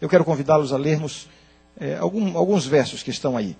[0.00, 1.28] eu quero convidá-los a lermos
[1.78, 3.56] é, algum, alguns versos que estão aí.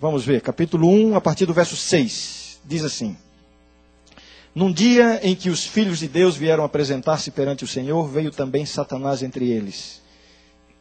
[0.00, 2.60] Vamos ver, capítulo 1, a partir do verso 6.
[2.64, 3.16] Diz assim:
[4.54, 8.66] Num dia em que os filhos de Deus vieram apresentar-se perante o Senhor, veio também
[8.66, 10.02] Satanás entre eles.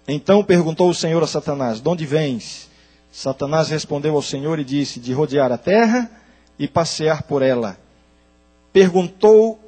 [0.07, 2.69] Então perguntou o Senhor a Satanás: De onde vens?
[3.11, 6.09] Satanás respondeu ao Senhor e disse: De rodear a terra
[6.57, 7.77] e passear por ela.
[8.71, 9.59] Perguntou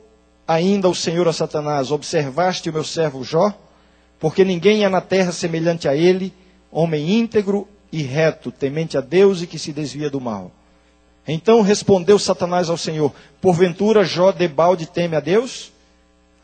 [0.47, 3.53] ainda o Senhor a Satanás: Observaste o meu servo Jó?
[4.19, 6.33] Porque ninguém há na terra semelhante a ele,
[6.71, 10.51] homem íntegro e reto, temente a Deus e que se desvia do mal.
[11.27, 15.71] Então respondeu Satanás ao Senhor: Porventura Jó debalde teme a Deus?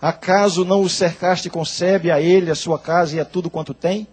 [0.02, 3.73] Acaso não o cercaste e concebe a ele, a sua casa e a tudo quanto
[3.73, 4.07] tem?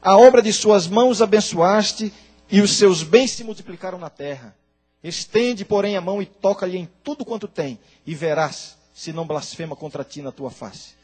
[0.00, 2.12] A obra de suas mãos abençoaste
[2.48, 4.54] e os seus bens se multiplicaram na terra.
[5.02, 9.76] Estende, porém, a mão e toca-lhe em tudo quanto tem, e verás se não blasfema
[9.76, 10.95] contra ti na tua face.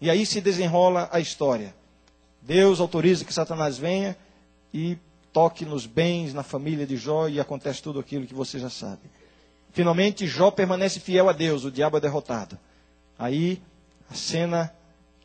[0.00, 1.74] E aí se desenrola a história.
[2.40, 4.16] Deus autoriza que Satanás venha
[4.72, 4.96] e
[5.32, 9.02] toque nos bens, na família de Jó, e acontece tudo aquilo que você já sabe.
[9.72, 12.58] Finalmente, Jó permanece fiel a Deus, o diabo é derrotado.
[13.18, 13.60] Aí
[14.10, 14.72] a cena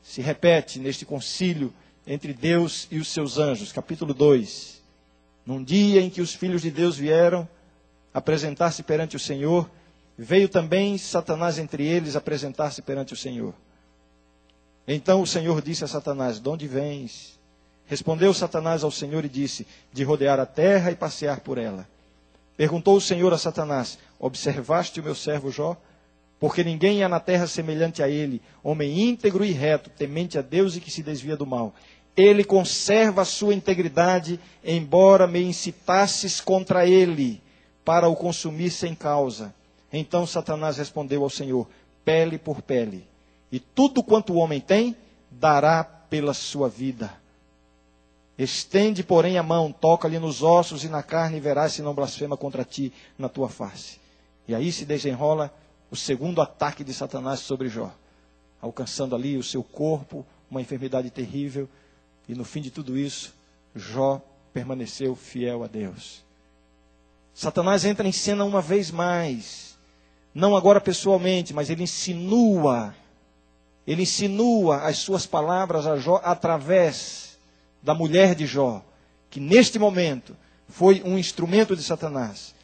[0.01, 1.73] se repete neste concílio
[2.05, 4.81] entre Deus e os seus anjos, capítulo 2.
[5.45, 7.47] Num dia em que os filhos de Deus vieram
[8.13, 9.69] apresentar-se perante o Senhor,
[10.17, 13.53] veio também Satanás entre eles apresentar-se perante o Senhor.
[14.87, 17.39] Então o Senhor disse a Satanás: De onde vens?
[17.85, 21.87] Respondeu Satanás ao Senhor e disse: De rodear a terra e passear por ela.
[22.57, 25.77] Perguntou o Senhor a Satanás: Observaste o meu servo Jó?
[26.39, 30.75] Porque ninguém há na terra semelhante a ele, homem íntegro e reto, temente a Deus
[30.75, 31.73] e que se desvia do mal.
[32.17, 37.41] Ele conserva a sua integridade, embora me incitasses contra ele,
[37.85, 39.55] para o consumir sem causa.
[39.91, 41.67] Então Satanás respondeu ao Senhor:
[42.03, 43.12] pele por pele.
[43.53, 44.97] E tudo quanto o homem tem,
[45.29, 47.13] dará pela sua vida.
[48.35, 52.35] Estende, porém, a mão, toca-lhe nos ossos e na carne, e verás se não blasfema
[52.35, 53.99] contra ti na tua face.
[54.47, 55.53] E aí se desenrola
[55.91, 57.93] o segundo ataque de Satanás sobre Jó,
[58.59, 61.69] alcançando ali o seu corpo, uma enfermidade terrível,
[62.27, 63.35] e no fim de tudo isso,
[63.75, 64.19] Jó
[64.51, 66.25] permaneceu fiel a Deus.
[67.35, 69.77] Satanás entra em cena uma vez mais,
[70.33, 72.95] não agora pessoalmente, mas ele insinua,
[73.85, 77.37] ele insinua as suas palavras a Jó através
[77.81, 78.83] da mulher de Jó,
[79.29, 80.35] que neste momento
[80.69, 82.55] foi um instrumento de Satanás.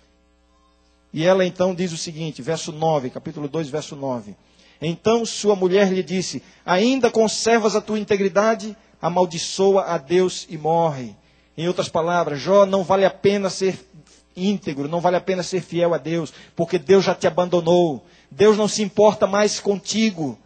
[1.11, 4.35] E ela então diz o seguinte, verso 9, capítulo 2, verso 9.
[4.81, 8.77] Então sua mulher lhe disse: Ainda conservas a tua integridade?
[9.01, 11.15] Amaldiçoa a Deus e morre.
[11.57, 13.77] Em outras palavras, Jó não vale a pena ser
[14.35, 18.05] íntegro, não vale a pena ser fiel a Deus, porque Deus já te abandonou.
[18.31, 20.37] Deus não se importa mais contigo.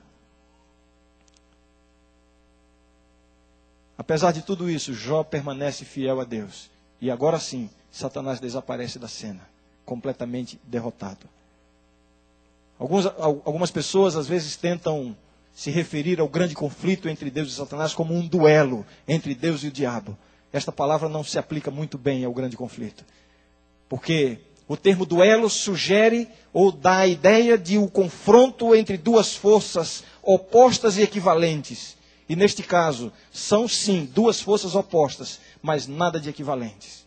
[3.98, 6.70] Apesar de tudo isso, Jó permanece fiel a Deus.
[7.00, 9.42] E agora sim, Satanás desaparece da cena
[9.86, 11.28] completamente derrotado.
[12.80, 15.16] Alguns, algumas pessoas às vezes tentam
[15.54, 19.68] se referir ao grande conflito entre Deus e Satanás como um duelo entre Deus e
[19.68, 20.18] o diabo.
[20.52, 23.06] Esta palavra não se aplica muito bem ao grande conflito.
[23.88, 30.04] Porque o termo duelo sugere ou dá a ideia de um confronto entre duas forças
[30.22, 31.96] opostas e equivalentes.
[32.28, 37.06] E neste caso, são sim duas forças opostas, mas nada de equivalentes.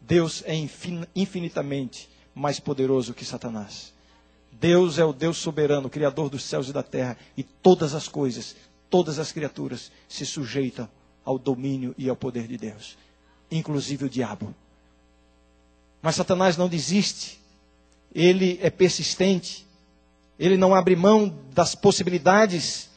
[0.00, 0.54] Deus é
[1.14, 3.92] infinitamente mais poderoso que Satanás.
[4.52, 8.56] Deus é o Deus soberano, Criador dos céus e da terra, e todas as coisas,
[8.88, 10.88] todas as criaturas se sujeitam
[11.24, 12.96] ao domínio e ao poder de Deus,
[13.50, 14.54] inclusive o diabo.
[16.00, 17.40] Mas Satanás não desiste,
[18.14, 19.66] ele é persistente,
[20.38, 22.88] ele não abre mão das possibilidades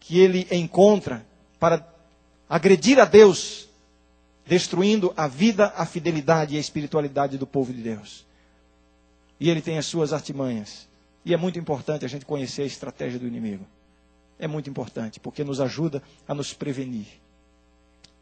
[0.00, 1.24] que ele encontra
[1.60, 1.86] para
[2.48, 3.68] agredir a Deus,
[4.44, 8.28] destruindo a vida, a fidelidade e a espiritualidade do povo de Deus
[9.40, 10.86] e ele tem as suas artimanhas.
[11.24, 13.66] E é muito importante a gente conhecer a estratégia do inimigo.
[14.38, 17.06] É muito importante, porque nos ajuda a nos prevenir.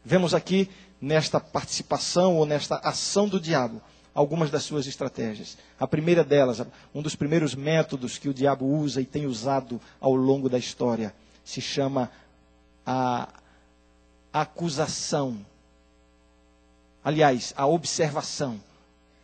[0.03, 0.69] Vemos aqui,
[0.99, 3.81] nesta participação ou nesta ação do diabo,
[4.13, 5.57] algumas das suas estratégias.
[5.77, 6.61] A primeira delas,
[6.95, 11.13] um dos primeiros métodos que o diabo usa e tem usado ao longo da história,
[11.43, 12.11] se chama
[12.85, 13.29] a
[14.31, 15.45] acusação.
[17.03, 18.61] Aliás, a observação.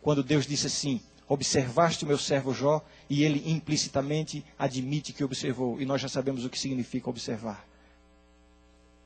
[0.02, 5.80] Quando Deus disse assim: Observaste o meu servo Jó, e ele implicitamente admite que observou,
[5.80, 7.66] e nós já sabemos o que significa observar.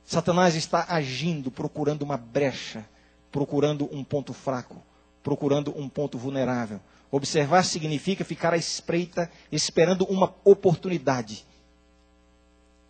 [0.05, 2.85] Satanás está agindo, procurando uma brecha,
[3.31, 4.75] procurando um ponto fraco,
[5.23, 6.79] procurando um ponto vulnerável.
[7.09, 11.45] Observar significa ficar à espreita, esperando uma oportunidade.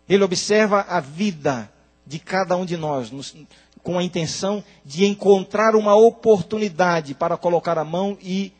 [0.08, 1.72] Ele observa a vida
[2.06, 3.34] de cada um de nós, nos,
[3.82, 8.52] com a intenção de encontrar uma oportunidade para colocar a mão e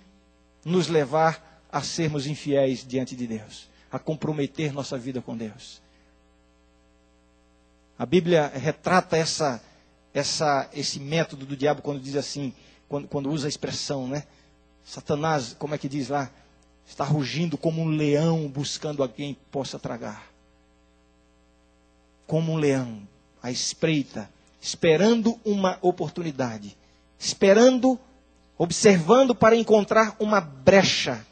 [0.64, 5.80] nos levar a sermos infiéis diante de Deus, a comprometer nossa vida com Deus.
[7.98, 9.62] A Bíblia retrata essa,
[10.12, 12.52] essa, esse método do diabo quando diz assim,
[12.88, 14.24] quando, quando usa a expressão, né?
[14.84, 16.30] Satanás, como é que diz lá?
[16.86, 20.31] Está rugindo como um leão buscando alguém que possa tragar.
[22.32, 23.06] Como um leão,
[23.42, 24.26] à espreita,
[24.58, 26.74] esperando uma oportunidade,
[27.18, 28.00] esperando,
[28.56, 31.26] observando para encontrar uma brecha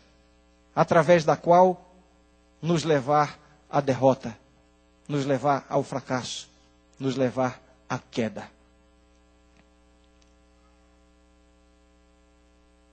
[0.77, 1.91] através da qual
[2.61, 4.37] nos levar à derrota,
[5.09, 6.51] nos levar ao fracasso,
[6.99, 7.59] nos levar
[7.89, 8.51] à queda.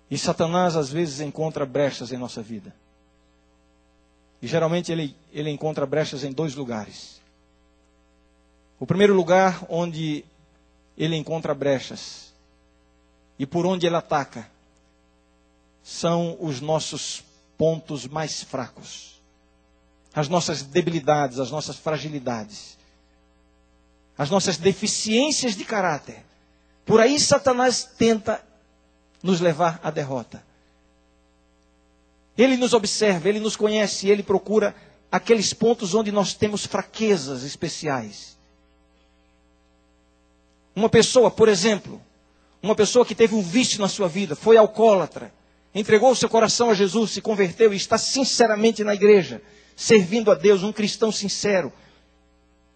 [0.10, 2.74] E Satanás às vezes encontra brechas em nossa vida.
[4.42, 7.17] E geralmente ele, ele encontra brechas em dois lugares.
[8.80, 10.24] O primeiro lugar onde
[10.98, 12.34] ele encontra brechas
[13.40, 14.50] e por onde ele ataca
[15.84, 17.24] são os nossos
[17.58, 19.22] pontos mais fracos,
[20.14, 22.78] as nossas debilidades, as nossas fragilidades,
[24.18, 26.24] as nossas deficiências de caráter.
[26.86, 28.44] Por aí Satanás tenta
[29.24, 30.44] nos levar à derrota.
[32.38, 34.76] Ele nos observa, ele nos conhece, ele procura
[35.12, 38.37] aqueles pontos onde nós temos fraquezas especiais.
[40.78, 42.00] Uma pessoa, por exemplo,
[42.62, 45.34] uma pessoa que teve um vício na sua vida, foi alcoólatra,
[45.74, 49.42] entregou o seu coração a Jesus, se converteu e está sinceramente na igreja,
[49.76, 51.74] servindo a Deus, um cristão sincero.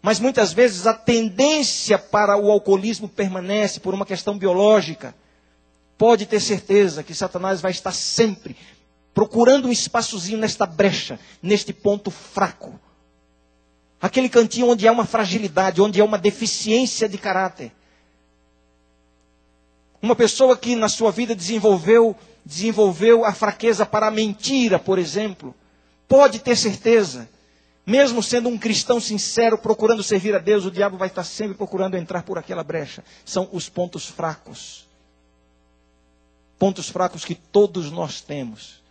[0.01, 5.13] Mas muitas vezes a tendência para o alcoolismo permanece por uma questão biológica
[5.95, 8.57] pode ter certeza que Satanás vai estar sempre
[9.13, 12.79] procurando um espaçozinho nesta brecha, neste ponto fraco.
[14.01, 17.71] Aquele cantinho onde há uma fragilidade, onde há uma deficiência de caráter.
[20.01, 22.15] Uma pessoa que na sua vida desenvolveu,
[22.45, 25.53] desenvolveu a fraqueza para a mentira, por exemplo,
[26.07, 27.29] pode ter certeza,
[27.85, 31.95] mesmo sendo um cristão sincero, procurando servir a Deus, o diabo vai estar sempre procurando
[31.95, 33.03] entrar por aquela brecha.
[33.25, 34.89] São os pontos fracos
[36.61, 38.83] pontos fracos que todos nós temos.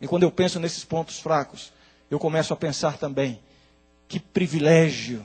[0.00, 1.72] E quando eu penso nesses pontos fracos,
[2.10, 3.38] eu começo a pensar também:
[4.08, 5.24] que privilégio,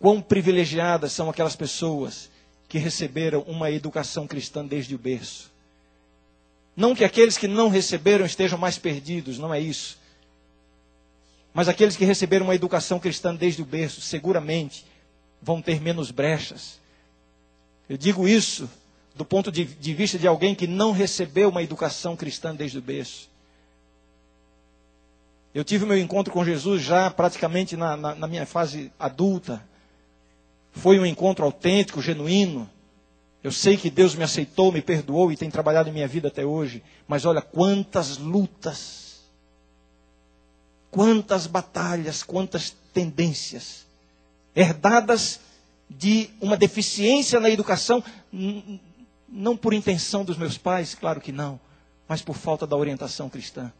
[0.00, 2.28] quão privilegiadas são aquelas pessoas
[2.70, 5.50] que receberam uma educação cristã desde o berço.
[6.76, 9.98] Não que aqueles que não receberam estejam mais perdidos, não é isso.
[11.52, 14.86] Mas aqueles que receberam uma educação cristã desde o berço, seguramente
[15.42, 16.78] vão ter menos brechas.
[17.88, 18.70] Eu digo isso
[19.16, 22.82] do ponto de, de vista de alguém que não recebeu uma educação cristã desde o
[22.82, 23.28] berço.
[25.52, 29.68] Eu tive meu encontro com Jesus já praticamente na, na, na minha fase adulta.
[30.72, 32.68] Foi um encontro autêntico, genuíno.
[33.42, 36.44] Eu sei que Deus me aceitou, me perdoou e tem trabalhado em minha vida até
[36.44, 36.82] hoje.
[37.08, 39.22] Mas olha quantas lutas,
[40.90, 43.86] quantas batalhas, quantas tendências
[44.54, 45.40] herdadas
[45.88, 48.02] de uma deficiência na educação
[49.28, 51.58] não por intenção dos meus pais, claro que não,
[52.08, 53.72] mas por falta da orientação cristã.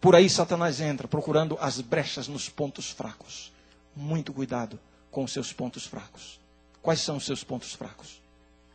[0.00, 3.50] Por aí Satanás entra, procurando as brechas nos pontos fracos.
[3.96, 4.78] Muito cuidado
[5.12, 6.40] com os seus pontos fracos.
[6.82, 8.20] Quais são os seus pontos fracos?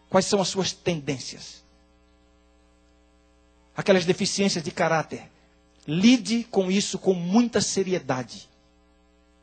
[0.09, 1.61] Quais são as suas tendências?
[3.75, 5.29] Aquelas deficiências de caráter.
[5.85, 8.47] Lide com isso com muita seriedade.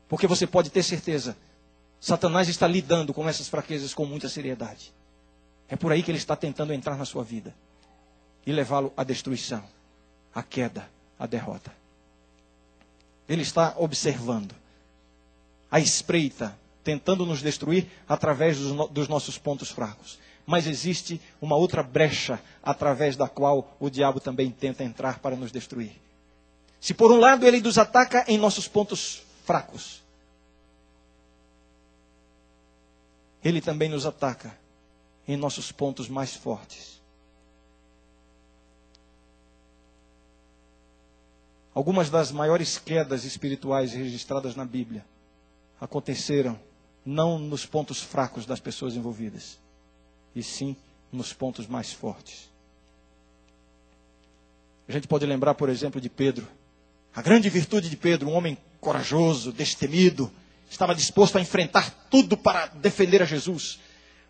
[0.09, 1.37] Porque você pode ter certeza,
[2.01, 4.93] Satanás está lidando com essas fraquezas com muita seriedade.
[5.69, 7.55] É por aí que ele está tentando entrar na sua vida
[8.47, 9.65] e levá-lo à destruição,
[10.35, 11.73] à queda, à derrota.
[13.27, 14.55] Ele está observando,
[15.71, 20.19] à espreita, tentando nos destruir através dos, no, dos nossos pontos fracos.
[20.47, 25.51] Mas existe uma outra brecha através da qual o diabo também tenta entrar para nos
[25.51, 25.93] destruir.
[26.79, 30.03] Se por um lado ele nos ataca em nossos pontos fracos,
[33.43, 34.55] ele também nos ataca
[35.27, 36.95] em nossos pontos mais fortes.
[41.75, 45.05] Algumas das maiores quedas espirituais registradas na Bíblia
[45.81, 46.59] aconteceram
[47.05, 49.59] não nos pontos fracos das pessoas envolvidas,
[50.35, 50.77] e sim
[51.13, 52.51] nos pontos mais fortes.
[54.89, 56.47] A gente pode lembrar, por exemplo, de Pedro.
[57.15, 60.31] A grande virtude de Pedro, um homem corajoso, destemido,
[60.71, 63.79] estava disposto a enfrentar tudo para defender a Jesus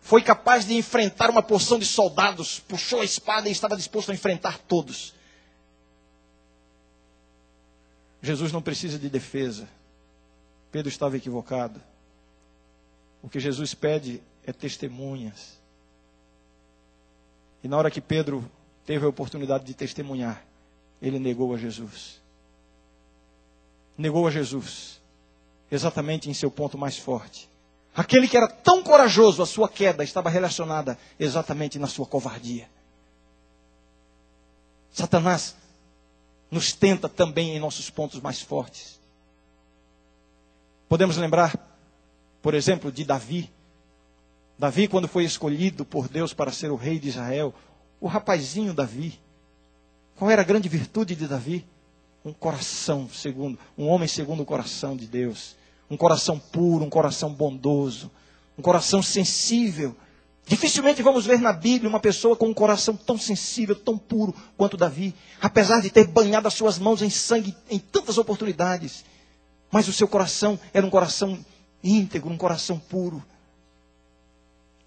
[0.05, 4.13] foi capaz de enfrentar uma porção de soldados, puxou a espada e estava disposto a
[4.13, 5.15] enfrentar todos.
[8.21, 9.67] Jesus não precisa de defesa
[10.71, 11.81] Pedro estava equivocado.
[13.25, 15.59] O que Jesus pede é testemunhas.
[17.63, 18.47] E na hora que Pedro
[18.85, 20.45] teve a oportunidade de testemunhar,
[21.01, 22.21] ele negou a Jesus.
[23.97, 25.01] Negou a Jesus,
[25.71, 27.49] exatamente em seu ponto mais forte.
[27.95, 32.69] Aquele que era tão corajoso, a sua queda estava relacionada exatamente na sua covardia.
[34.91, 35.55] Satanás
[36.51, 39.01] nos tenta também em nossos pontos mais fortes.
[40.87, 41.64] Podemos lembrar,
[42.45, 43.49] por exemplo, de Davi.
[44.55, 47.51] Davi, quando foi escolhido por Deus para ser o rei de Israel,
[47.99, 49.19] o rapazinho Davi.
[50.15, 51.65] Qual era a grande virtude de Davi?
[52.23, 55.55] Um coração segundo, um homem segundo o coração de Deus.
[55.89, 58.11] Um coração puro, um coração bondoso,
[58.55, 59.95] um coração sensível.
[60.45, 64.77] Dificilmente vamos ver na Bíblia uma pessoa com um coração tão sensível, tão puro quanto
[64.77, 69.03] Davi, apesar de ter banhado as suas mãos em sangue em tantas oportunidades.
[69.71, 71.43] Mas o seu coração era um coração
[71.85, 73.23] íntegro, um coração puro.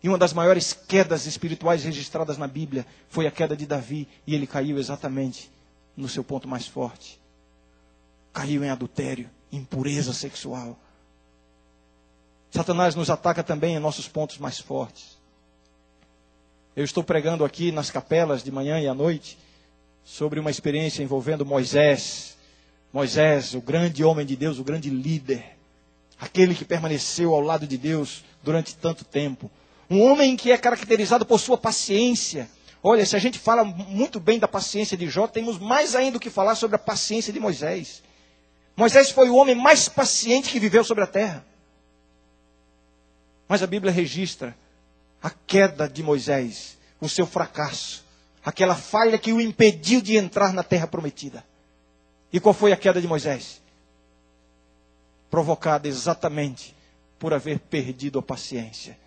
[0.02, 4.34] E uma das maiores quedas espirituais registradas na Bíblia foi a queda de Davi, e
[4.34, 5.50] ele caiu exatamente
[5.96, 7.20] no seu ponto mais forte.
[8.32, 10.78] Caiu em adultério, impureza sexual.
[12.50, 15.18] Satanás nos ataca também em nossos pontos mais fortes.
[16.74, 19.36] Eu estou pregando aqui nas capelas de manhã e à noite
[20.04, 22.36] sobre uma experiência envolvendo Moisés,
[22.92, 25.57] Moisés, o grande homem de Deus, o grande líder,
[26.20, 29.50] aquele que permaneceu ao lado de Deus durante tanto tempo.
[29.90, 32.48] Um homem que é caracterizado por sua paciência.
[32.82, 36.20] Olha, se a gente fala muito bem da paciência de Jó, temos mais ainda o
[36.20, 38.02] que falar sobre a paciência de Moisés.
[38.76, 41.44] Moisés foi o homem mais paciente que viveu sobre a terra.
[43.48, 44.56] Mas a Bíblia registra
[45.22, 48.04] a queda de Moisés, o seu fracasso,
[48.44, 51.44] aquela falha que o impediu de entrar na terra prometida.
[52.32, 53.60] E qual foi a queda de Moisés?
[55.30, 56.75] Provocada exatamente
[57.18, 58.99] por haver perdido a paciência.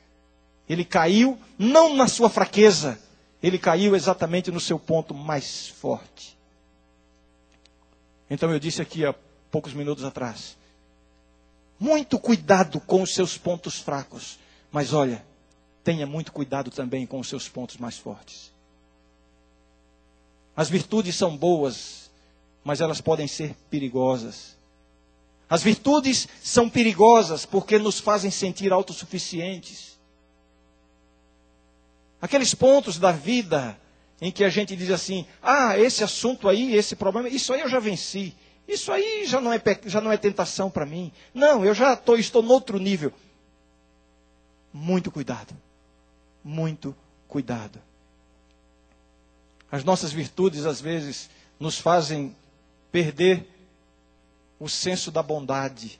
[0.67, 2.99] Ele caiu não na sua fraqueza,
[3.41, 6.37] ele caiu exatamente no seu ponto mais forte.
[8.29, 9.13] Então eu disse aqui há
[9.49, 10.55] poucos minutos atrás:
[11.79, 14.39] muito cuidado com os seus pontos fracos,
[14.71, 15.25] mas olha,
[15.83, 18.51] tenha muito cuidado também com os seus pontos mais fortes.
[20.55, 22.11] As virtudes são boas,
[22.63, 24.55] mas elas podem ser perigosas.
[25.51, 29.99] As virtudes são perigosas porque nos fazem sentir autossuficientes.
[32.21, 33.77] Aqueles pontos da vida
[34.21, 37.67] em que a gente diz assim: ah, esse assunto aí, esse problema, isso aí eu
[37.67, 38.33] já venci.
[38.65, 41.11] Isso aí já não é, já não é tentação para mim.
[41.33, 43.11] Não, eu já tô, estou outro nível.
[44.71, 45.53] Muito cuidado.
[46.41, 46.95] Muito
[47.27, 47.77] cuidado.
[49.69, 51.29] As nossas virtudes, às vezes,
[51.59, 52.33] nos fazem
[52.89, 53.45] perder
[54.61, 55.99] o senso da bondade.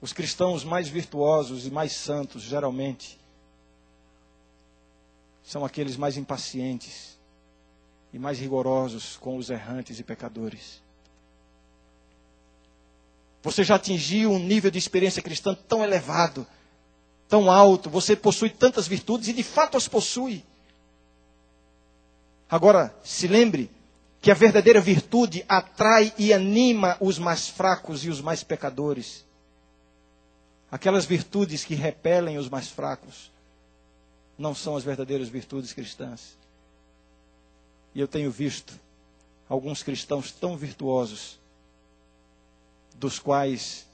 [0.00, 3.18] Os cristãos mais virtuosos e mais santos, geralmente,
[5.42, 7.18] são aqueles mais impacientes
[8.12, 10.80] e mais rigorosos com os errantes e pecadores.
[13.42, 16.46] Você já atingiu um nível de experiência cristã tão elevado,
[17.28, 20.44] tão alto, você possui tantas virtudes e de fato as possui.
[22.50, 23.70] Agora, se lembre
[24.20, 29.24] que a verdadeira virtude atrai e anima os mais fracos e os mais pecadores.
[30.70, 33.30] Aquelas virtudes que repelem os mais fracos
[34.36, 36.36] não são as verdadeiras virtudes cristãs.
[37.94, 38.78] E eu tenho visto
[39.48, 41.38] alguns cristãos tão virtuosos,
[42.94, 43.86] dos quais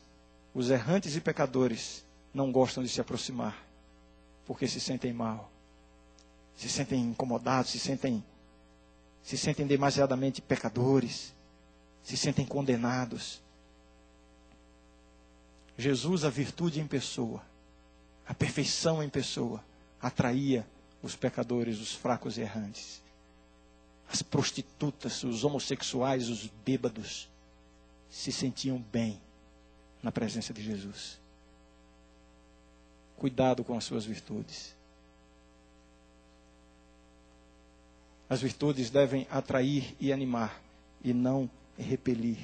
[0.55, 3.57] os errantes e pecadores não gostam de se aproximar,
[4.45, 5.51] porque se sentem mal,
[6.57, 8.23] se sentem incomodados, se sentem
[9.27, 11.35] se sentem demasiadamente pecadores,
[12.01, 13.43] se sentem condenados.
[15.77, 17.45] Jesus, a virtude em pessoa,
[18.25, 19.65] a perfeição em pessoa,
[20.01, 20.65] atraía
[21.03, 23.03] os pecadores, os fracos e errantes.
[24.09, 27.29] As prostitutas, os homossexuais, os bêbados
[28.09, 29.21] se sentiam bem
[30.05, 31.19] na presença de Jesus.
[33.17, 34.76] Cuidado com as suas virtudes.
[38.29, 40.61] As virtudes devem atrair e animar,
[41.03, 42.39] e não repelir.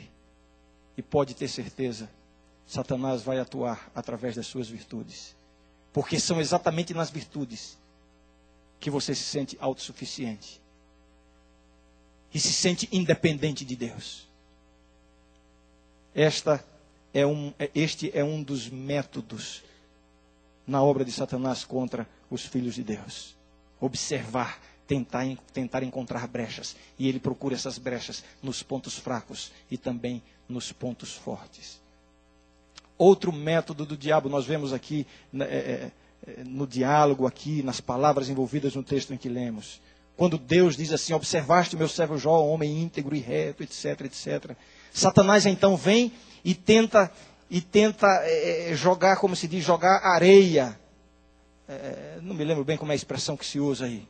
[0.97, 2.09] E pode ter certeza,
[2.67, 5.37] Satanás vai atuar através das suas virtudes.
[5.93, 7.79] Porque são exatamente nas virtudes
[8.79, 10.61] que você se sente autossuficiente.
[12.33, 14.29] E se sente independente de Deus.
[16.15, 16.65] Esta
[17.13, 19.63] é um, é, este é um dos métodos
[20.67, 23.37] na obra de Satanás contra os filhos de Deus.
[23.81, 26.77] Observar tentar, tentar encontrar brechas.
[26.99, 31.81] E ele procura essas brechas nos pontos fracos e também nos pontos fortes.
[32.99, 35.91] Outro método do diabo, nós vemos aqui né, é, é,
[36.27, 39.81] é, no diálogo, aqui, nas palavras envolvidas no texto em que lemos.
[40.17, 44.57] Quando Deus diz assim: Observaste o meu servo Jó, homem íntegro e reto, etc, etc.
[44.93, 46.13] Satanás então vem
[46.45, 47.11] e tenta,
[47.51, 50.79] e tenta é, jogar, como se diz, jogar areia.
[51.67, 54.07] É, não me lembro bem como é a expressão que se usa aí.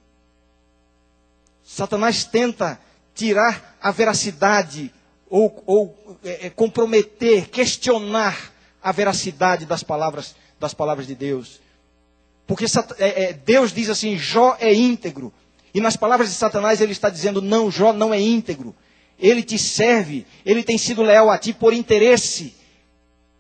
[1.64, 2.80] Satanás tenta
[3.14, 4.92] tirar a veracidade
[5.28, 8.52] ou, ou é, comprometer, questionar
[8.82, 11.60] a veracidade das palavras, das palavras de Deus.
[12.46, 12.66] Porque
[13.44, 15.32] Deus diz assim: Jó é íntegro.
[15.74, 18.74] E nas palavras de Satanás ele está dizendo: não, Jó não é íntegro.
[19.18, 22.54] Ele te serve, ele tem sido leal a ti por interesse.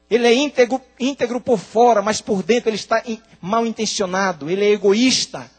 [0.08, 3.02] Ele é íntegro, íntegro por fora, mas por dentro ele está
[3.40, 5.50] mal intencionado, ele é egoísta.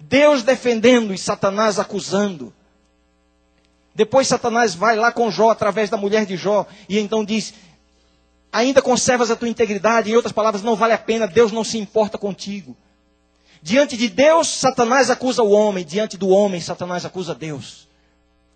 [0.00, 2.52] Deus defendendo e Satanás acusando.
[3.94, 7.52] Depois Satanás vai lá com Jó através da mulher de Jó e então diz:
[8.52, 11.78] Ainda conservas a tua integridade, em outras palavras, não vale a pena, Deus não se
[11.78, 12.76] importa contigo.
[13.62, 17.86] Diante de Deus, Satanás acusa o homem, diante do homem, Satanás acusa Deus.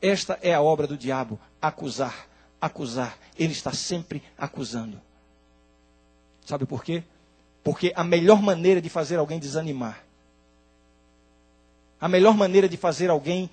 [0.00, 2.26] Esta é a obra do diabo: acusar,
[2.60, 3.18] acusar.
[3.38, 5.00] Ele está sempre acusando.
[6.44, 7.02] Sabe por quê?
[7.62, 10.03] Porque a melhor maneira de fazer alguém desanimar,
[12.04, 13.48] a melhor maneira de fazer alguém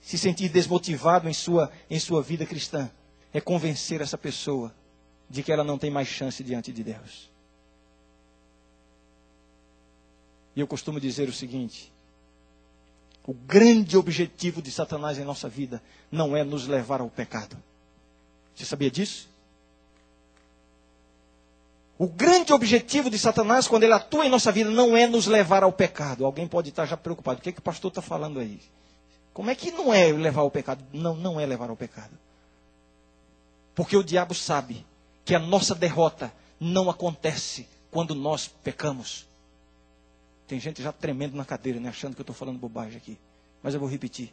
[0.00, 2.90] se sentir desmotivado em sua, em sua vida cristã,
[3.30, 4.74] é convencer essa pessoa
[5.28, 7.30] de que ela não tem mais chance diante de Deus.
[10.56, 11.92] E eu costumo dizer o seguinte:
[13.26, 17.54] o grande objetivo de Satanás em nossa vida não é nos levar ao pecado.
[18.54, 19.28] Você sabia disso?
[22.00, 25.62] O grande objetivo de Satanás, quando ele atua em nossa vida, não é nos levar
[25.62, 26.24] ao pecado.
[26.24, 27.38] Alguém pode estar já preocupado.
[27.38, 28.58] O que, é que o pastor está falando aí?
[29.34, 30.82] Como é que não é levar ao pecado?
[30.94, 32.18] Não, não é levar ao pecado.
[33.74, 34.86] Porque o diabo sabe
[35.26, 39.28] que a nossa derrota não acontece quando nós pecamos.
[40.48, 43.18] Tem gente já tremendo na cadeira, né, achando que eu estou falando bobagem aqui.
[43.62, 44.32] Mas eu vou repetir.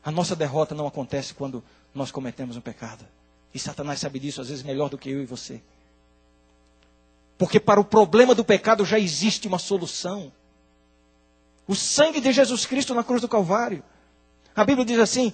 [0.00, 1.60] A nossa derrota não acontece quando
[1.92, 3.04] nós cometemos um pecado.
[3.52, 5.60] E Satanás sabe disso, às vezes melhor do que eu e você.
[7.38, 10.32] Porque para o problema do pecado já existe uma solução.
[11.66, 13.82] O sangue de Jesus Cristo na cruz do Calvário.
[14.54, 15.32] A Bíblia diz assim: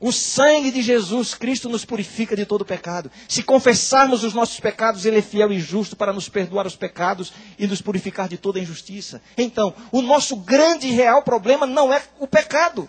[0.00, 3.10] o sangue de Jesus Cristo nos purifica de todo pecado.
[3.28, 7.32] Se confessarmos os nossos pecados, Ele é fiel e justo para nos perdoar os pecados
[7.58, 9.20] e nos purificar de toda injustiça.
[9.36, 12.88] Então, o nosso grande e real problema não é o pecado.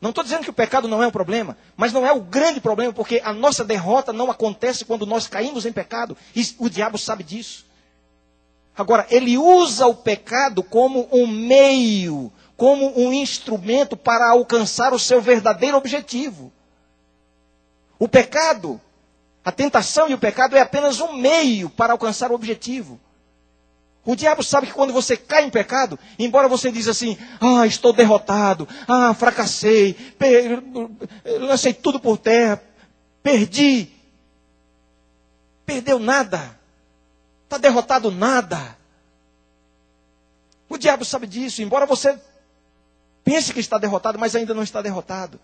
[0.00, 2.60] Não estou dizendo que o pecado não é um problema, mas não é o grande
[2.60, 6.16] problema, porque a nossa derrota não acontece quando nós caímos em pecado.
[6.34, 7.66] E o diabo sabe disso.
[8.76, 15.18] Agora, ele usa o pecado como um meio como um instrumento para alcançar o seu
[15.18, 16.52] verdadeiro objetivo.
[17.98, 18.78] O pecado,
[19.42, 23.00] a tentação e o pecado é apenas um meio para alcançar o objetivo.
[24.04, 27.92] O diabo sabe que quando você cai em pecado, embora você diz assim, ah, estou
[27.92, 30.62] derrotado, ah, fracassei, per...
[31.40, 32.62] lancei tudo por terra,
[33.22, 33.88] perdi.
[35.66, 36.58] Perdeu nada.
[37.44, 38.76] Está derrotado nada.
[40.68, 42.18] O diabo sabe disso, embora você
[43.24, 45.38] Pense que está derrotado, mas ainda não está derrotado.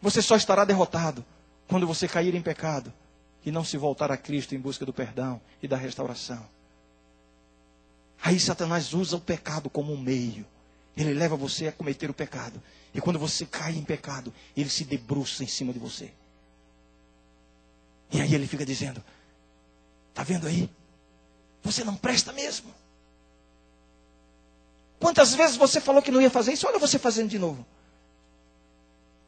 [0.00, 1.24] Você só estará derrotado
[1.68, 2.92] quando você cair em pecado
[3.44, 6.46] e não se voltar a Cristo em busca do perdão e da restauração.
[8.22, 10.46] Aí Satanás usa o pecado como um meio.
[10.96, 12.62] Ele leva você a cometer o pecado.
[12.92, 16.12] E quando você cai em pecado, ele se debruça em cima de você.
[18.12, 19.02] E aí ele fica dizendo:
[20.10, 20.68] Está vendo aí?
[21.62, 22.74] Você não presta mesmo.
[24.98, 26.66] Quantas vezes você falou que não ia fazer isso?
[26.66, 27.64] Olha você fazendo de novo.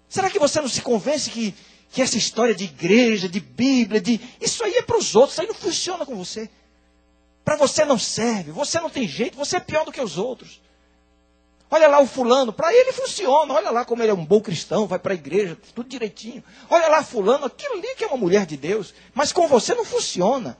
[0.08, 1.54] Será que você não se convence que,
[1.92, 5.42] que essa história de igreja, de Bíblia, de isso aí é para os outros, isso
[5.42, 6.48] aí não funciona com você?
[7.44, 10.62] Para você não serve, você não tem jeito, você é pior do que os outros.
[11.70, 13.52] Olha lá o fulano, para ele funciona.
[13.52, 16.42] Olha lá como ele é um bom cristão, vai para a igreja, tudo direitinho.
[16.70, 19.84] Olha lá fulano, aquilo ali que é uma mulher de Deus, mas com você não
[19.84, 20.56] funciona.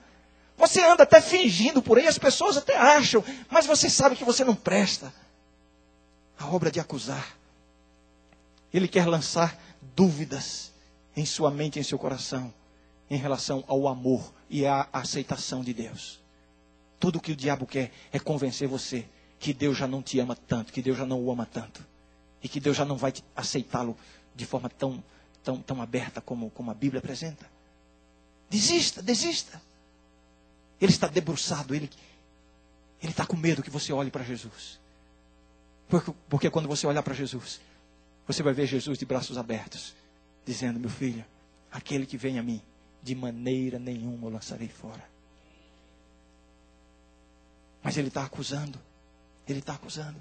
[0.58, 4.44] Você anda até fingindo por aí, as pessoas até acham, mas você sabe que você
[4.44, 5.12] não presta.
[6.38, 7.36] A obra de acusar.
[8.72, 9.58] Ele quer lançar
[9.94, 10.71] dúvidas
[11.16, 12.53] em sua mente, em seu coração,
[13.11, 16.20] em relação ao amor e à aceitação de Deus.
[16.98, 19.07] Tudo que o diabo quer é convencer você
[19.38, 21.85] que Deus já não te ama tanto, que Deus já não o ama tanto,
[22.42, 23.96] e que Deus já não vai aceitá-lo
[24.35, 25.03] de forma tão,
[25.42, 27.51] tão, tão aberta como, como a Bíblia apresenta.
[28.48, 29.61] Desista, desista.
[30.81, 31.90] Ele está debruçado, ele
[33.03, 34.79] ele está com medo que você olhe para Jesus.
[35.88, 37.61] Porque, porque quando você olhar para Jesus,
[38.27, 39.94] você vai ver Jesus de braços abertos,
[40.44, 41.24] dizendo: Meu filho,
[41.70, 42.62] aquele que vem a mim,
[43.02, 45.11] de maneira nenhuma o lançarei fora.
[47.83, 48.78] Mas ele está acusando.
[49.46, 50.20] Ele está acusando.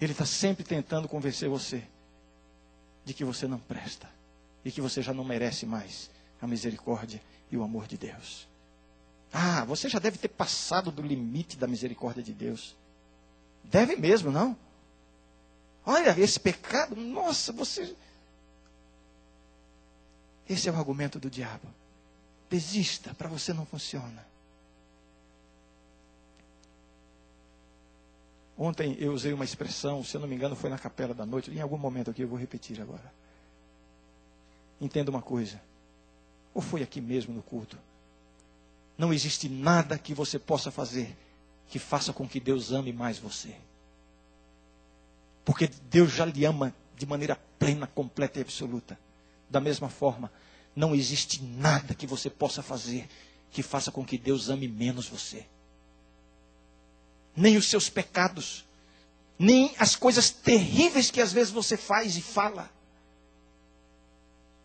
[0.00, 1.86] Ele está sempre tentando convencer você
[3.04, 4.10] de que você não presta
[4.64, 8.48] e que você já não merece mais a misericórdia e o amor de Deus.
[9.32, 12.76] Ah, você já deve ter passado do limite da misericórdia de Deus.
[13.64, 14.56] Deve mesmo, não?
[15.86, 17.94] Olha, esse pecado, nossa, você.
[20.48, 21.68] Esse é o argumento do diabo.
[22.48, 24.26] Desista, para você não funciona.
[28.56, 31.50] Ontem eu usei uma expressão, se eu não me engano, foi na capela da noite,
[31.50, 33.12] em algum momento aqui eu vou repetir agora.
[34.80, 35.60] Entenda uma coisa,
[36.52, 37.76] ou foi aqui mesmo no culto.
[38.96, 41.16] Não existe nada que você possa fazer
[41.68, 43.56] que faça com que Deus ame mais você.
[45.44, 48.98] Porque Deus já lhe ama de maneira plena, completa e absoluta.
[49.50, 50.32] Da mesma forma,
[50.74, 53.08] não existe nada que você possa fazer
[53.50, 55.46] que faça com que Deus ame menos você
[57.36, 58.64] nem os seus pecados,
[59.38, 62.70] nem as coisas terríveis que às vezes você faz e fala.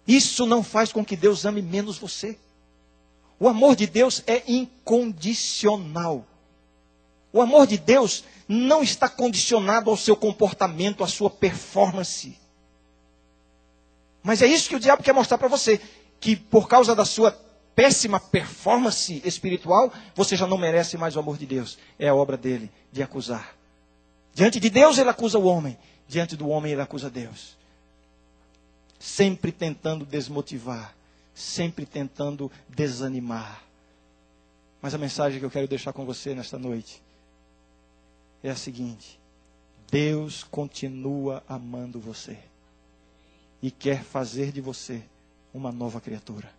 [0.07, 2.37] Isso não faz com que Deus ame menos você.
[3.39, 6.25] O amor de Deus é incondicional.
[7.31, 12.37] O amor de Deus não está condicionado ao seu comportamento, à sua performance.
[14.23, 15.79] Mas é isso que o diabo quer mostrar para você:
[16.19, 17.31] que por causa da sua
[17.75, 21.77] péssima performance espiritual, você já não merece mais o amor de Deus.
[21.97, 23.55] É a obra dele de acusar.
[24.33, 27.57] Diante de Deus ele acusa o homem, diante do homem ele acusa Deus.
[28.99, 30.95] Sempre tentando desmotivar,
[31.33, 33.63] sempre tentando desanimar.
[34.81, 37.01] Mas a mensagem que eu quero deixar com você nesta noite
[38.43, 39.19] é a seguinte:
[39.89, 42.37] Deus continua amando você
[43.61, 45.03] e quer fazer de você
[45.53, 46.51] uma nova criatura.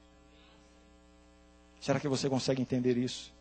[1.81, 3.33] Será que você consegue entender isso?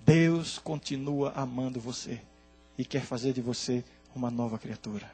[0.00, 2.20] Deus continua amando você
[2.76, 3.82] e quer fazer de você
[4.14, 5.10] uma nova criatura.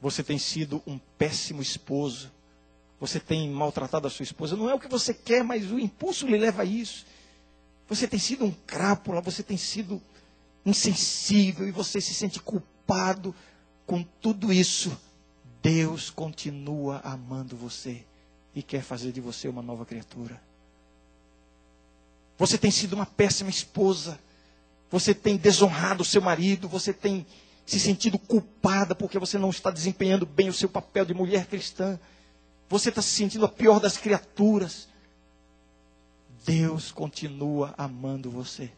[0.00, 2.30] Você tem sido um péssimo esposo.
[3.00, 4.56] Você tem maltratado a sua esposa.
[4.56, 7.04] Não é o que você quer, mas o impulso lhe leva a isso.
[7.88, 10.00] Você tem sido um crápula, você tem sido
[10.64, 13.34] insensível e você se sente culpado
[13.86, 14.96] com tudo isso.
[15.62, 18.04] Deus continua amando você
[18.54, 20.40] e quer fazer de você uma nova criatura.
[22.36, 24.18] Você tem sido uma péssima esposa.
[24.90, 26.68] Você tem desonrado o seu marido.
[26.68, 27.26] Você tem
[27.66, 31.98] se sentido culpada porque você não está desempenhando bem o seu papel de mulher cristã.
[32.68, 34.88] Você está se sentindo a pior das criaturas.
[36.44, 38.70] Deus continua amando você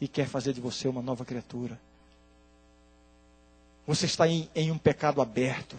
[0.00, 1.80] e quer fazer de você uma nova criatura.
[3.86, 5.76] Você está em, em um pecado aberto.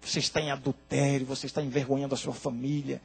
[0.00, 3.00] Você está em adultério, você está envergonhando a sua família.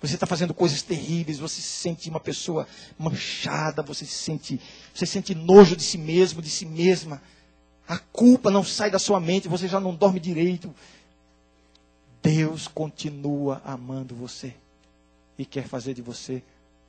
[0.00, 2.66] Você está fazendo coisas terríveis, você se sente uma pessoa
[2.98, 4.60] manchada, você se sente,
[4.92, 7.22] você sente nojo de si mesmo, de si mesma.
[7.86, 10.74] A culpa não sai da sua mente, você já não dorme direito.
[12.20, 14.54] Deus continua amando você
[15.38, 16.42] e quer fazer de você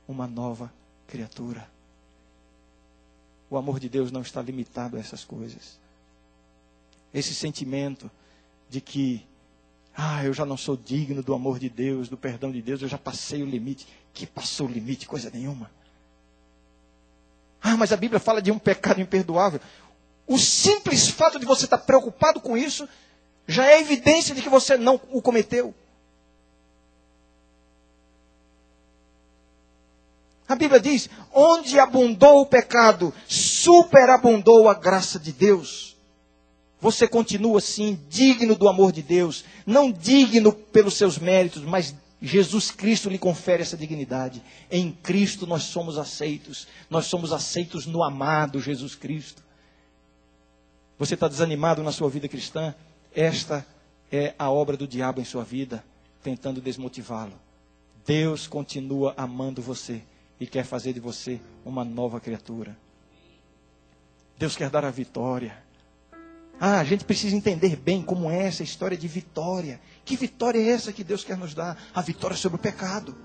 [0.06, 0.72] uma nova
[1.06, 1.68] criatura.
[3.48, 5.78] O amor de Deus não está limitado a essas coisas.
[7.12, 8.10] Esse sentimento
[8.68, 9.24] de que
[9.96, 12.88] ah, eu já não sou digno do amor de Deus, do perdão de Deus, eu
[12.88, 13.86] já passei o limite.
[14.12, 15.06] Que passou o limite?
[15.06, 15.70] Coisa nenhuma.
[17.62, 19.60] Ah, mas a Bíblia fala de um pecado imperdoável.
[20.26, 22.88] O simples fato de você estar preocupado com isso
[23.46, 25.74] já é evidência de que você não o cometeu.
[30.48, 35.94] A Bíblia diz: onde abundou o pecado, superabundou a graça de Deus
[36.84, 42.70] você continua assim, digno do amor de Deus, não digno pelos seus méritos, mas Jesus
[42.70, 44.42] Cristo lhe confere essa dignidade.
[44.70, 49.42] Em Cristo nós somos aceitos, nós somos aceitos no amado Jesus Cristo.
[50.98, 52.74] Você está desanimado na sua vida cristã?
[53.14, 53.66] Esta
[54.12, 55.82] é a obra do diabo em sua vida,
[56.22, 57.40] tentando desmotivá-lo.
[58.04, 60.02] Deus continua amando você
[60.38, 62.76] e quer fazer de você uma nova criatura.
[64.38, 65.56] Deus quer dar a vitória.
[66.58, 69.80] Ah, a gente precisa entender bem como é essa história de vitória.
[70.04, 71.76] Que vitória é essa que Deus quer nos dar?
[71.94, 73.16] A vitória sobre o pecado.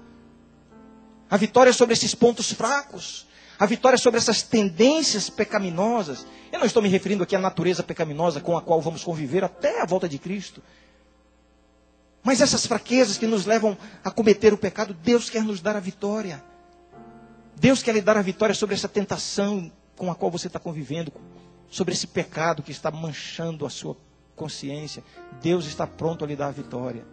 [1.29, 3.27] A vitória sobre esses pontos fracos.
[3.59, 6.25] A vitória sobre essas tendências pecaminosas.
[6.51, 9.81] Eu não estou me referindo aqui à natureza pecaminosa com a qual vamos conviver até
[9.81, 10.63] a volta de Cristo.
[12.23, 15.79] Mas essas fraquezas que nos levam a cometer o pecado, Deus quer nos dar a
[15.79, 16.43] vitória.
[17.59, 21.11] Deus quer lhe dar a vitória sobre essa tentação com a qual você está convivendo,
[21.69, 23.97] sobre esse pecado que está manchando a sua
[24.33, 25.03] consciência.
[25.41, 27.05] Deus está pronto a lhe dar a vitória.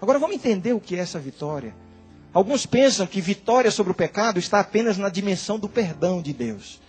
[0.00, 1.74] Agora vamos entender o que é essa vitória.
[2.32, 6.80] Alguns pensam que vitória sobre o pecado está apenas na dimensão do perdão de Deus.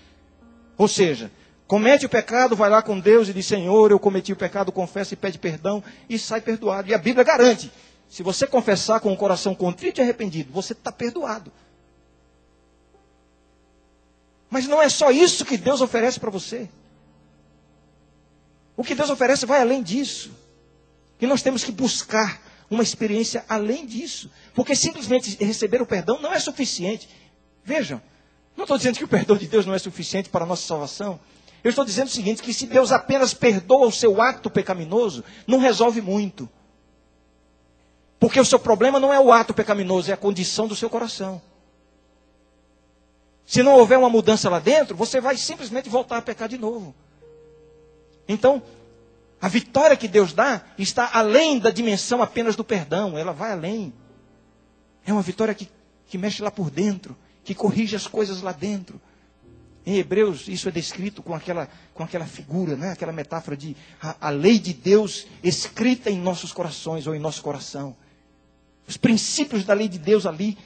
[0.77, 1.29] Ou seja,
[1.67, 5.13] comete o pecado, vai lá com Deus e diz: Senhor, eu cometi o pecado, confessa
[5.13, 6.89] e pede perdão e sai perdoado.
[6.89, 7.69] E a Bíblia garante:
[8.07, 11.51] se você confessar com o coração contrito e arrependido, você está perdoado.
[14.51, 16.69] Mas não é só isso que Deus oferece para você.
[18.75, 20.29] O que Deus oferece vai além disso.
[21.21, 24.29] E nós temos que buscar uma experiência além disso.
[24.53, 27.07] Porque simplesmente receber o perdão não é suficiente.
[27.63, 28.01] Vejam,
[28.57, 31.17] não estou dizendo que o perdão de Deus não é suficiente para a nossa salvação.
[31.63, 35.59] Eu estou dizendo o seguinte: que se Deus apenas perdoa o seu ato pecaminoso, não
[35.59, 36.49] resolve muito.
[38.19, 41.41] Porque o seu problema não é o ato pecaminoso, é a condição do seu coração.
[43.51, 46.95] Se não houver uma mudança lá dentro, você vai simplesmente voltar a pecar de novo.
[48.25, 48.63] Então,
[49.41, 53.93] a vitória que Deus dá está além da dimensão apenas do perdão, ela vai além.
[55.05, 55.69] É uma vitória que,
[56.07, 59.01] que mexe lá por dentro, que corrige as coisas lá dentro.
[59.85, 62.91] Em Hebreus, isso é descrito com aquela, com aquela figura, né?
[62.91, 67.41] aquela metáfora de a, a lei de Deus escrita em nossos corações ou em nosso
[67.41, 67.97] coração.
[68.87, 70.57] Os princípios da lei de Deus ali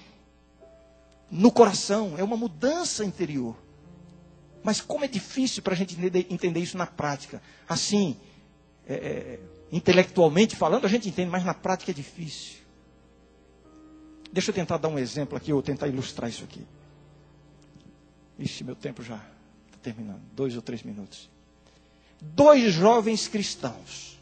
[1.30, 2.16] no coração.
[2.18, 3.56] É uma mudança interior.
[4.64, 5.96] Mas como é difícil para a gente
[6.30, 7.42] entender isso na prática.
[7.70, 8.18] Assim,
[8.88, 9.40] é, é,
[9.72, 12.56] intelectualmente falando, a gente entende, mas na prática é difícil.
[14.32, 16.66] Deixa eu tentar dar um exemplo aqui, ou tentar ilustrar isso aqui.
[18.38, 20.22] Ixi, meu tempo já está terminando.
[20.36, 21.30] Dois ou três minutos.
[22.20, 24.20] Dois jovens cristãos.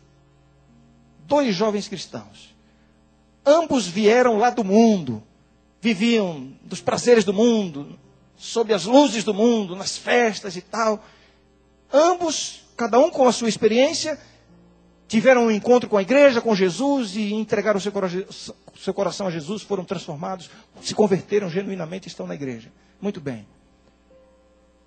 [1.26, 2.54] Dois jovens cristãos.
[3.46, 5.24] Ambos vieram lá do mundo.
[5.84, 8.00] Viviam dos prazeres do mundo,
[8.38, 11.04] sob as luzes do mundo, nas festas e tal.
[11.92, 14.18] Ambos, cada um com a sua experiência,
[15.10, 17.92] tiveram um encontro com a igreja, com Jesus e entregaram seu,
[18.80, 20.50] seu coração a Jesus, foram transformados,
[20.82, 22.72] se converteram genuinamente e estão na igreja.
[23.02, 23.46] Muito bem.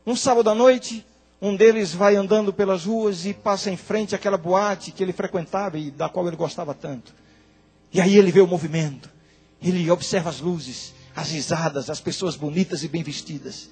[0.06, 1.04] Um sábado à noite,
[1.42, 5.76] um deles vai andando pelas ruas e passa em frente àquela boate que ele frequentava
[5.76, 7.12] e da qual ele gostava tanto.
[7.92, 9.10] E aí ele vê o movimento,
[9.62, 13.70] ele observa as luzes, as risadas, as pessoas bonitas e bem vestidas.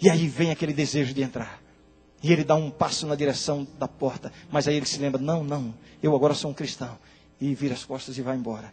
[0.00, 1.60] E aí vem aquele desejo de entrar.
[2.22, 4.32] E ele dá um passo na direção da porta.
[4.50, 6.98] Mas aí ele se lembra: não, não, eu agora sou um cristão.
[7.40, 8.72] E vira as costas e vai embora.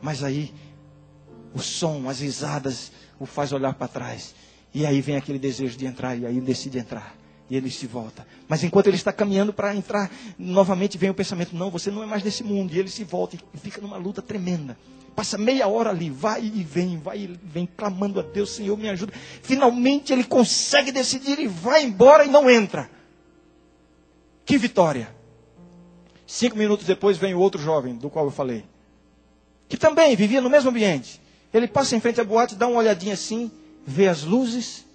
[0.00, 0.52] Mas aí
[1.54, 4.34] o som, as risadas, o faz olhar para trás.
[4.74, 6.16] E aí vem aquele desejo de entrar.
[6.16, 7.16] E aí ele decide entrar.
[7.48, 8.26] E ele se volta.
[8.48, 12.06] Mas enquanto ele está caminhando para entrar, novamente vem o pensamento: não, você não é
[12.06, 12.74] mais desse mundo.
[12.74, 14.76] E ele se volta e fica numa luta tremenda.
[15.14, 18.88] Passa meia hora ali, vai e vem, vai e vem, clamando a Deus, Senhor, me
[18.88, 19.12] ajuda.
[19.42, 22.90] Finalmente ele consegue decidir e vai embora e não entra.
[24.44, 25.14] Que vitória!
[26.26, 28.64] Cinco minutos depois vem o outro jovem, do qual eu falei,
[29.68, 31.20] que também vivia no mesmo ambiente.
[31.52, 33.50] Ele passa em frente à boate, dá uma olhadinha assim,
[33.86, 34.86] vê as luzes,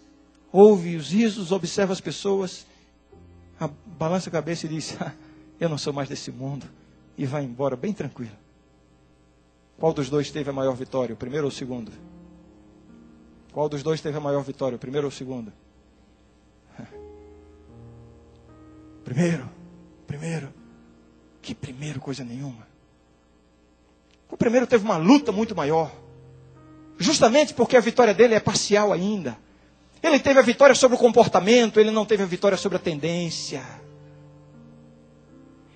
[0.52, 2.66] ouve os risos, observa as pessoas,
[3.86, 5.14] balança a cabeça e diz: ah,
[5.60, 6.66] Eu não sou mais desse mundo,
[7.16, 8.36] e vai embora bem tranquilo.
[9.78, 11.92] Qual dos dois teve a maior vitória, o primeiro ou o segundo?
[13.52, 15.54] Qual dos dois teve a maior vitória, o primeiro ou o segundo?
[19.04, 19.50] Primeiro,
[20.06, 20.54] primeiro.
[21.42, 22.68] Que primeiro, coisa nenhuma.
[24.30, 25.90] O primeiro teve uma luta muito maior.
[26.98, 29.38] Justamente porque a vitória dele é parcial ainda.
[30.04, 33.64] Ele teve a vitória sobre o comportamento, ele não teve a vitória sobre a tendência.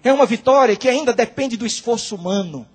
[0.04, 2.68] É uma vitória que ainda depende do esforço humano.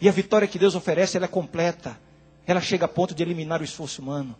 [0.00, 1.98] E a vitória que Deus oferece, ela é completa.
[2.46, 4.36] Ela chega a ponto de eliminar o esforço humano.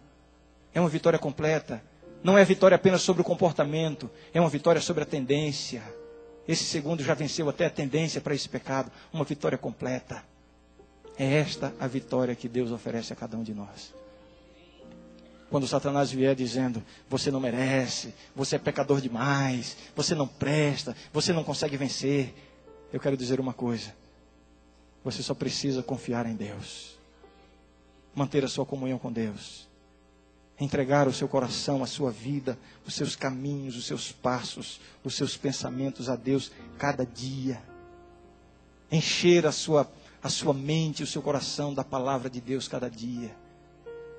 [0.75, 1.83] É uma vitória completa.
[2.23, 5.83] Não é vitória apenas sobre o comportamento, é uma vitória sobre a tendência.
[6.47, 8.91] Esse segundo já venceu até a tendência para esse pecado.
[9.13, 10.23] Uma vitória completa.
[11.19, 13.95] É esta a vitória que Deus oferece a cada um de nós.
[15.49, 21.33] Quando Satanás vier dizendo: Você não merece, você é pecador demais, você não presta, você
[21.33, 22.35] não consegue vencer.
[22.93, 23.95] Eu quero dizer uma coisa:
[25.07, 26.99] você só precisa confiar em Deus,
[28.13, 29.69] manter a sua comunhão com Deus,
[30.59, 35.37] entregar o seu coração, a sua vida, os seus caminhos, os seus passos, os seus
[35.37, 37.63] pensamentos a Deus cada dia.
[38.91, 39.89] Encher a sua,
[40.21, 43.33] a sua mente, o seu coração da palavra de Deus cada dia.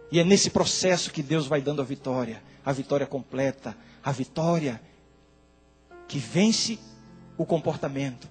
[0.10, 4.82] E é nesse processo que Deus vai dando a vitória, a vitória completa, a vitória
[6.08, 6.80] que vence
[7.38, 8.30] o comportamento,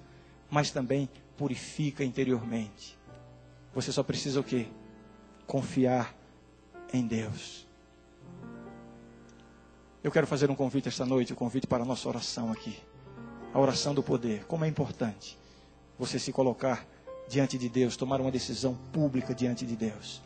[0.49, 2.97] mas também purifica interiormente.
[3.73, 4.67] Você só precisa o quê?
[5.45, 6.15] Confiar
[6.91, 7.67] em Deus.
[10.03, 12.77] Eu quero fazer um convite esta noite, um convite para a nossa oração aqui.
[13.53, 14.45] A oração do poder.
[14.45, 15.37] Como é importante
[15.97, 16.85] você se colocar
[17.27, 20.21] diante de Deus, tomar uma decisão pública diante de Deus.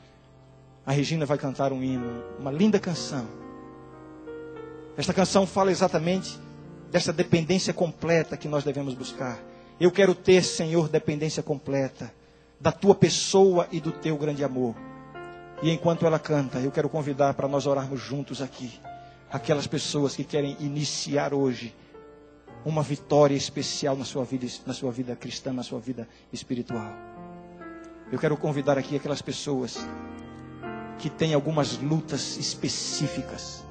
[0.85, 3.27] A Regina vai cantar um hino, uma linda canção.
[4.97, 6.39] Esta canção fala exatamente
[6.91, 9.39] dessa dependência completa que nós devemos buscar.
[9.81, 12.13] Eu quero ter, Senhor, dependência completa
[12.59, 14.75] da tua pessoa e do teu grande amor.
[15.63, 18.79] E enquanto ela canta, eu quero convidar para nós orarmos juntos aqui.
[19.31, 21.73] Aquelas pessoas que querem iniciar hoje
[22.63, 26.93] uma vitória especial na sua vida, na sua vida cristã, na sua vida espiritual.
[28.11, 29.79] Eu quero convidar aqui aquelas pessoas
[30.99, 33.63] que têm algumas lutas específicas.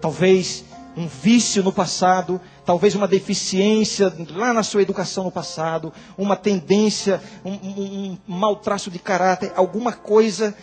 [0.00, 0.64] Talvez
[0.96, 7.22] um vício no passado, talvez uma deficiência lá na sua educação no passado, uma tendência,
[7.44, 10.54] um, um, um mau traço de caráter, alguma coisa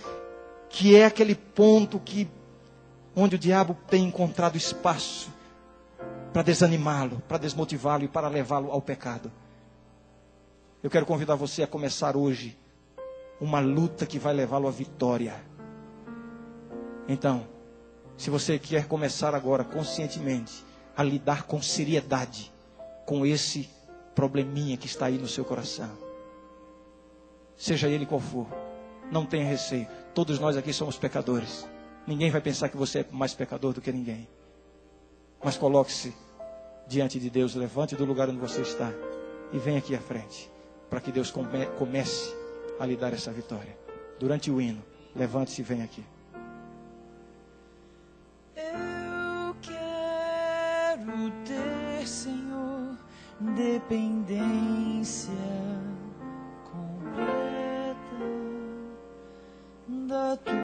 [0.70, 2.28] que é aquele ponto que
[3.16, 5.30] onde o diabo tem encontrado espaço
[6.32, 9.32] para desanimá-lo, para desmotivá-lo e para levá-lo ao pecado.
[10.82, 12.58] Eu quero convidar você a começar hoje
[13.40, 15.36] uma luta que vai levá-lo à vitória.
[17.08, 17.46] Então,
[18.16, 20.64] se você quer começar agora conscientemente
[20.96, 22.52] a lidar com seriedade
[23.06, 23.70] com esse
[24.16, 25.90] probleminha que está aí no seu coração,
[27.56, 28.48] seja ele qual for,
[29.12, 29.88] não tenha receio.
[30.14, 31.68] Todos nós aqui somos pecadores.
[32.08, 34.28] Ninguém vai pensar que você é mais pecador do que ninguém.
[35.44, 36.14] Mas coloque-se
[36.88, 38.92] diante de Deus, levante do lugar onde você está
[39.52, 40.50] e venha aqui à frente,
[40.90, 42.34] para que Deus come, comece
[42.80, 43.78] a lhe dar essa vitória.
[44.20, 44.84] Durante o hino,
[45.16, 46.04] levante-se e venha aqui.
[53.56, 55.32] dependência
[56.64, 57.92] completa
[59.88, 60.52] da tua.